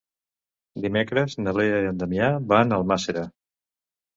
Dimecres 0.85 1.35
na 1.45 1.53
Lea 1.59 1.77
i 1.83 1.91
en 1.91 1.99
Damià 2.05 2.33
van 2.55 2.73
a 2.75 2.81
Almàssera. 2.83 3.29